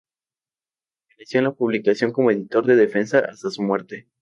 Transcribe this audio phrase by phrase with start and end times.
[1.09, 4.07] Permaneció en la publicación como editor de defensa hasta su muerte.